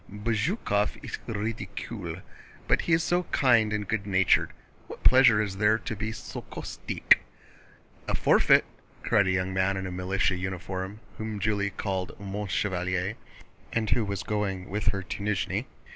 "Bezúkhov 0.11 0.97
est 1.03 1.19
ridicule, 1.27 2.23
but 2.67 2.81
he 2.81 2.93
is 2.93 3.03
so 3.03 3.21
kind 3.25 3.71
and 3.71 3.87
good 3.87 4.07
natured. 4.07 4.49
What 4.87 5.03
pleasure 5.03 5.39
is 5.43 5.57
there 5.57 5.77
to 5.77 5.95
be 5.95 6.11
so 6.11 6.41
caustique?" 6.51 7.19
"A 8.07 8.15
forfeit!" 8.15 8.65
cried 9.03 9.27
a 9.27 9.31
young 9.31 9.53
man 9.53 9.77
in 9.77 9.95
militia 9.95 10.35
uniform 10.37 11.01
whom 11.19 11.39
Julie 11.39 11.69
called 11.69 12.19
"mon 12.19 12.47
chevalier," 12.47 13.13
and 13.71 13.91
who 13.91 14.03
was 14.03 14.23
going 14.23 14.71
with 14.71 14.87
her 14.87 15.03
to 15.03 15.21
Nízhni. 15.21 15.67